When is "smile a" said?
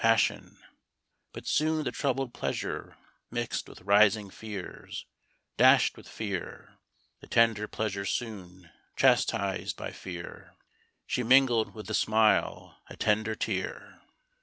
11.93-12.97